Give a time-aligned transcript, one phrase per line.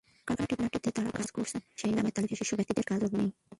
[0.27, 3.29] কারখানাটিতে কারা কাজ করছেন, সেই নামের তালিকা শীর্ষ ব্যক্তিদের কাছেও নেই।